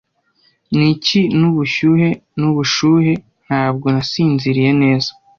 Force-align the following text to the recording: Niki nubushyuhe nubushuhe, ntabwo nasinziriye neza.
Niki 0.77 1.21
nubushyuhe 1.39 2.09
nubushuhe, 2.39 3.13
ntabwo 3.45 3.85
nasinziriye 3.93 4.71
neza. 4.81 5.09